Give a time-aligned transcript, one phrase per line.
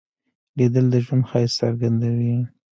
[0.57, 2.35] لیدل د ژوند ښایست څرګندوي